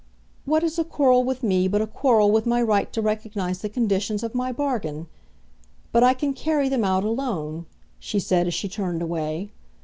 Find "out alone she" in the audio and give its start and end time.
6.83-8.19